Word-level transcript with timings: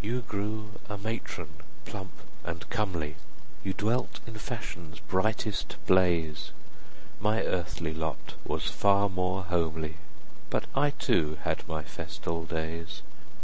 You 0.00 0.22
grew 0.22 0.80
a 0.88 0.96
matron 0.96 1.50
plump 1.84 2.12
and 2.42 2.66
comely, 2.70 3.16
You 3.62 3.74
dwelt 3.74 4.20
in 4.26 4.32
fashion's 4.38 4.98
brightest 5.00 5.76
blaze; 5.86 6.52
My 7.20 7.42
earthly 7.44 7.92
lot 7.92 8.32
was 8.46 8.70
far 8.70 9.10
more 9.10 9.42
homely; 9.44 9.98
35 10.48 10.48
But 10.48 10.64
I 10.74 10.90
too 10.92 11.36
had 11.42 11.68
my 11.68 11.82
festal 11.82 12.46
days. 12.46 13.02